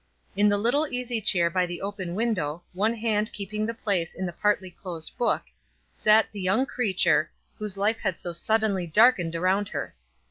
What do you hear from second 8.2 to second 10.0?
suddenly darkened around her.